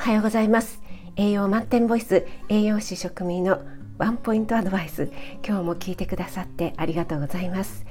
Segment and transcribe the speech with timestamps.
[0.00, 0.80] はようございます。
[1.16, 3.60] 栄養満点ボイス栄養士食味の
[3.98, 5.12] ワンポイントアドバイス
[5.46, 7.84] 今日も聞いてくださってありがとうございます。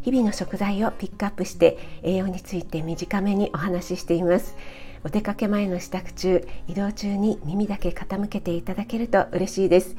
[0.00, 4.56] 日々の食材をピックアップして栄養について短めにお話ししています。
[5.04, 9.96] お出かけ前の支度中移動中に耳だけ傾けていただけると嬉しいです、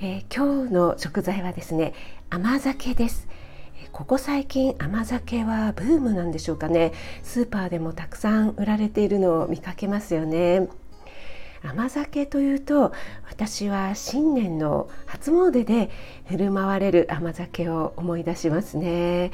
[0.00, 1.94] えー、今日の食材はですね
[2.28, 3.26] 甘酒です。
[3.92, 6.92] ここ最近甘酒はブームなんでしょうかね。
[7.22, 10.68] スーパーでもたくさん売られているのを見かけますよね。
[11.62, 12.92] 甘酒というと
[13.28, 15.90] 私は新年の初詣で
[16.26, 19.30] 振る舞われる甘酒を思い出しますね。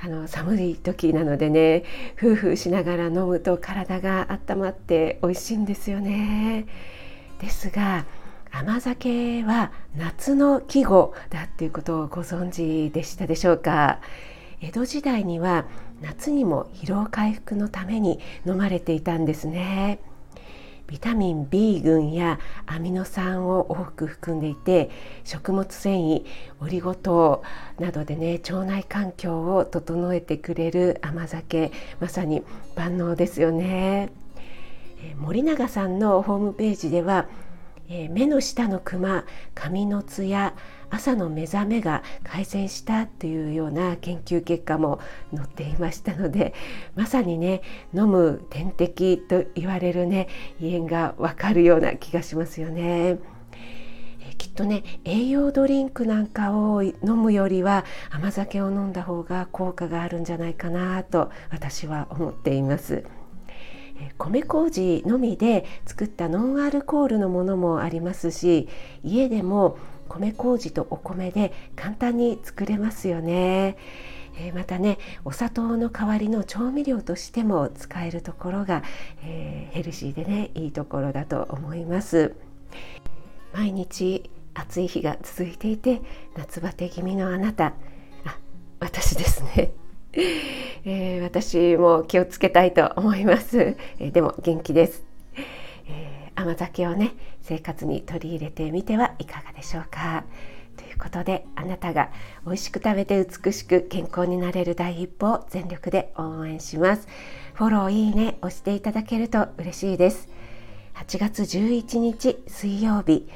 [0.00, 1.84] あの寒い時なのでね
[2.18, 6.66] 夫婦しながら飲むと体が温まって美味しいんですよね。
[7.40, 8.04] ですが
[8.50, 14.00] 甘酒は夏の季語だっていうことをご存知でしたでしょうか。
[14.60, 15.66] 江戸時代には
[16.02, 19.98] 夏にも疲労回復のために飲まれていたんですね。
[20.86, 24.90] ビタミン B 群やアミノ酸を多く含んでいて
[25.24, 26.24] 食物繊維
[26.60, 27.42] オリゴ糖
[27.78, 32.42] などでね腸内環境を整えてくれる甘酒まさに
[32.76, 34.12] 万能ですよね。
[35.18, 37.26] 森永さんのホームページでは
[37.88, 40.54] えー、目の下のクマ髪のツヤ
[40.90, 45.00] 朝の目覚めが改善したというような研究結果も
[45.34, 46.54] 載っていましたので
[46.94, 47.62] まさにね
[47.94, 50.28] 飲む点滴と言われるね
[50.60, 53.18] 胃炎がわかるような気がしますよね。
[54.36, 63.04] きっとね栄養ドリンクなんかを飲むよりは甘酒を飲んだ方が効果があるんじゃないかなと私は思っています。
[64.18, 68.68] 米麹のみで作ったノンアルコールのものもありますし
[69.02, 69.78] 家でも
[70.08, 73.76] 米麹とお米で簡単に作れますよね。
[74.36, 78.82] えまたねお砂糖の代わりの調味料としても使えるところが、
[79.22, 82.34] えー、ヘルシーでねいいところだと思います。
[83.52, 86.02] 毎日暑い日が続いていて
[86.36, 87.74] 夏バテ気味のあなた。
[88.24, 88.38] あ
[88.80, 89.72] 私ですね。
[90.84, 95.04] えー、私も気をつけたいと思います、 えー、でも元気です、
[95.88, 97.12] えー、甘酒をね
[97.42, 100.24] 生活に取り入れてみてはいかがでしょうか。
[100.76, 102.10] ということであなたが
[102.44, 107.06] 美味しく食べて美しく健康になれる第一歩を全力で応援します。
[107.54, 110.28] フォローいいね押していただけると嬉しいです。
[110.94, 113.28] 8月11日水曜日。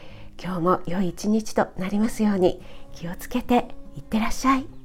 [0.43, 2.61] 今日も良い一日となりますように
[2.93, 4.78] 気をつけていってらっしゃい。